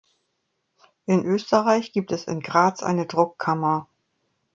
In 1.05 1.23
Österreich 1.23 1.91
gibt 1.91 2.11
es 2.11 2.23
in 2.25 2.39
Graz 2.39 2.81
eine 2.81 3.05
Druckkammer. 3.05 3.87